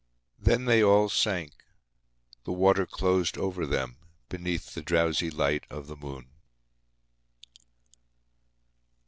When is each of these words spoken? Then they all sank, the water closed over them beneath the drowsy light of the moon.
Then 0.39 0.65
they 0.65 0.81
all 0.83 1.09
sank, 1.09 1.51
the 2.43 2.51
water 2.51 2.87
closed 2.87 3.37
over 3.37 3.67
them 3.67 3.97
beneath 4.29 4.73
the 4.73 4.81
drowsy 4.81 5.29
light 5.29 5.67
of 5.69 5.85
the 5.85 5.95
moon. 5.95 6.31